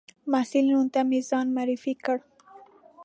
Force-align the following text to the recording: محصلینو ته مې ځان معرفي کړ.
محصلینو 0.31 0.81
ته 0.93 1.01
مې 1.09 1.19
ځان 1.29 1.47
معرفي 1.55 1.93
کړ. 2.05 2.17